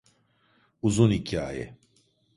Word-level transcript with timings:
Uzun 0.81 1.11
hikâye. 1.11 1.77